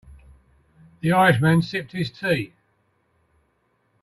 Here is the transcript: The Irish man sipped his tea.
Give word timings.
The 1.01 1.11
Irish 1.11 1.39
man 1.39 1.61
sipped 1.61 1.91
his 1.91 2.09
tea. 2.09 2.53